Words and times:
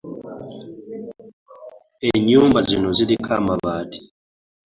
Ennyumba 2.11 2.59
zino 2.69 2.89
ziriko 2.97 3.29
amabaati. 3.39 4.01